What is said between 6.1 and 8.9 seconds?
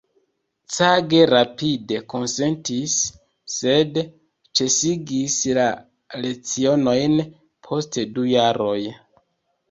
lecionojn post du jaroj.